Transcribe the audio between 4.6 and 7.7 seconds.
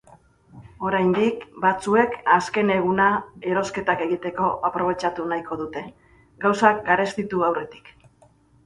aprobetxatu nahiko dute gauzak garestitu